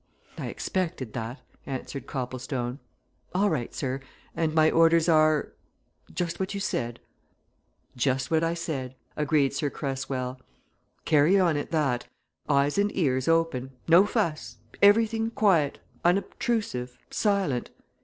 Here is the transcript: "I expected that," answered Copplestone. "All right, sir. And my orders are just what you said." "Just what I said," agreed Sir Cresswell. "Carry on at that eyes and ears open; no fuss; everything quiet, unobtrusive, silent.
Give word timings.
"I 0.35 0.47
expected 0.47 1.13
that," 1.13 1.41
answered 1.67 2.07
Copplestone. 2.07 2.79
"All 3.35 3.51
right, 3.51 3.71
sir. 3.71 3.99
And 4.35 4.51
my 4.55 4.71
orders 4.71 5.07
are 5.07 5.53
just 6.11 6.39
what 6.39 6.55
you 6.55 6.59
said." 6.59 6.99
"Just 7.95 8.31
what 8.31 8.43
I 8.43 8.55
said," 8.55 8.95
agreed 9.15 9.53
Sir 9.53 9.69
Cresswell. 9.69 10.41
"Carry 11.05 11.39
on 11.39 11.55
at 11.55 11.69
that 11.69 12.07
eyes 12.49 12.79
and 12.79 12.89
ears 12.97 13.27
open; 13.27 13.73
no 13.87 14.07
fuss; 14.07 14.57
everything 14.81 15.29
quiet, 15.29 15.77
unobtrusive, 16.03 16.97
silent. 17.11 17.69